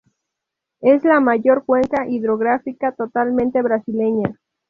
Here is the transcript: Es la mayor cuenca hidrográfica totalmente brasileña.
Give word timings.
Es 0.79 1.03
la 1.03 1.19
mayor 1.19 1.63
cuenca 1.63 2.09
hidrográfica 2.09 2.91
totalmente 2.93 3.61
brasileña. 3.61 4.35